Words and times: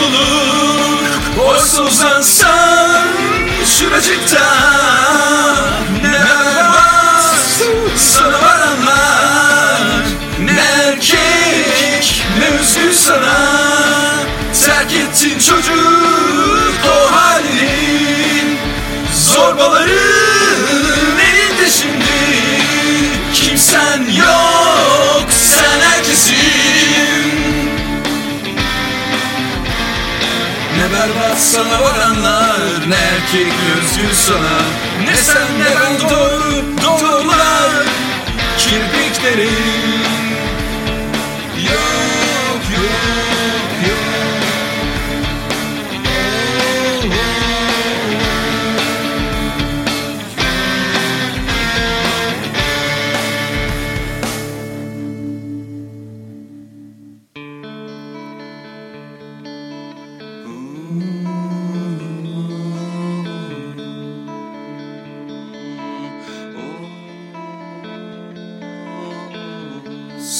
mutluluk 0.00 1.00
Oysa 1.48 1.82
uzansan 1.82 3.06
şuracıkta 3.64 4.46
Ne 6.02 6.12
berbat 6.12 7.36
sana 7.96 8.42
varanlar 8.42 9.82
Ne 10.40 10.60
erkek 10.60 12.24
ne 12.38 12.60
üzgün 12.60 12.92
sana. 12.92 13.50
Terk 14.64 14.92
ettin 14.92 15.38
çocuk 15.38 16.80
o 16.86 17.12
halinin 17.12 18.58
Zorbaların 19.14 20.19
sana 31.40 31.82
varanlar 31.82 32.88
Ne 32.88 32.94
erkek 32.94 33.52
özgür 33.76 34.12
sana 34.14 34.58
Ne 35.04 35.16
sen 35.16 35.58
ne 35.58 35.64
ben 35.64 36.10
doğru 36.10 36.64
doğrular. 36.84 37.70
Kirpiklerin 38.58 39.99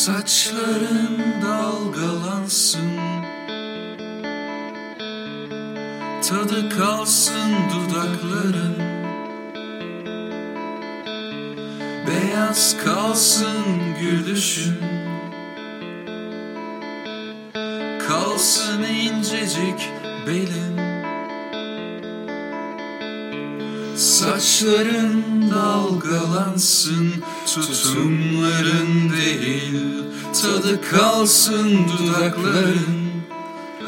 Saçların 0.00 1.18
dalgalansın. 1.42 2.96
Tadı 6.28 6.68
kalsın 6.78 7.52
dudakların. 7.70 8.76
Beyaz 12.06 12.76
kalsın 12.84 13.64
gülüşün. 14.00 14.78
Kalsın 18.08 18.82
incecik 18.82 19.88
belin 20.26 20.89
Saçların 24.20 25.50
dalgalansın 25.50 27.12
Tutumların 27.46 29.12
değil 29.16 29.80
Tadı 30.42 30.80
kalsın 30.90 31.78
dudakların. 31.88 33.10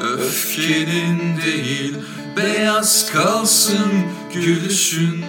Öfkenin 0.01 1.21
değil 1.45 1.97
Beyaz 2.37 3.13
kalsın 3.13 3.93
gülüşün. 4.35 5.25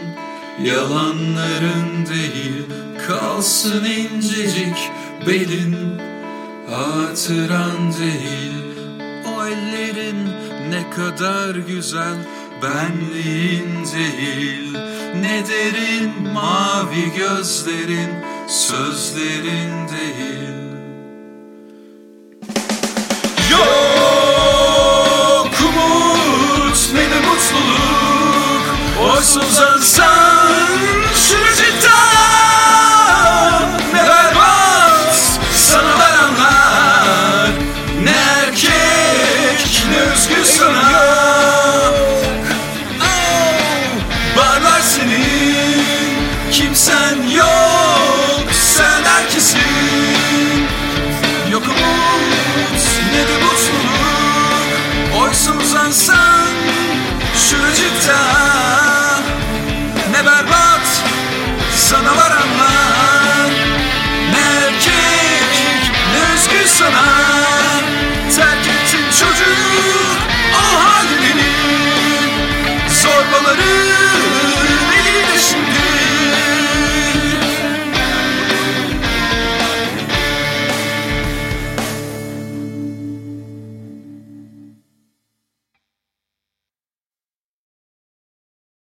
Yalanların 0.64 2.06
değil 2.10 2.66
Kalsın 3.08 3.86
incecik 3.86 4.92
belin. 5.28 5.76
Hatıran 6.70 7.94
değil 8.00 8.64
O 9.38 9.46
ellerin 9.46 10.28
ne 10.70 10.90
kadar 10.90 11.56
güzel 11.56 12.18
Benliğin 12.64 13.86
değil 13.96 14.78
Ne 15.22 15.44
derin 15.48 16.32
mavi 16.34 17.12
gözlerin 17.18 18.10
Sözlerin 18.48 19.88
değil. 19.88 20.54
Yok 23.52 25.52
umut 25.62 26.90
ne 26.94 27.02
de 27.02 27.20
mutluluk 27.20 28.66
Oysa 29.02 29.40
uzansan 29.40 30.13